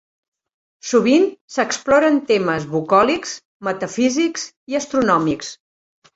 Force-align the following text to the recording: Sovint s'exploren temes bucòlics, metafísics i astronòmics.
Sovint 0.91 1.27
s'exploren 1.55 2.17
temes 2.31 2.65
bucòlics, 2.73 3.35
metafísics 3.69 4.49
i 4.75 4.81
astronòmics. 4.83 5.55